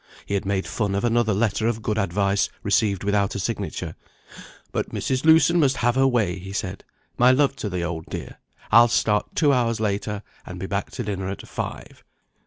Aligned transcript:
He 0.25 0.33
had 0.33 0.47
made 0.47 0.65
fun 0.65 0.95
of 0.95 1.03
another 1.03 1.31
letter 1.31 1.67
of 1.67 1.83
good 1.83 1.99
advice, 1.99 2.49
received 2.63 3.03
without 3.03 3.35
a 3.35 3.39
signature. 3.39 3.95
"But 4.71 4.89
Mrs. 4.89 5.23
Lewson 5.25 5.59
must 5.59 5.77
have 5.77 5.93
her 5.93 6.07
way," 6.07 6.39
he 6.39 6.53
said. 6.53 6.83
"My 7.19 7.29
love 7.29 7.55
to 7.57 7.69
the 7.69 7.83
old 7.83 8.07
dear 8.07 8.39
I'll 8.71 8.87
start 8.87 9.35
two 9.35 9.53
hours 9.53 9.79
later, 9.79 10.23
and 10.43 10.59
be 10.59 10.65
back 10.65 10.89
to 10.93 11.03
dinner 11.03 11.29
at 11.29 11.47
five." 11.47 12.03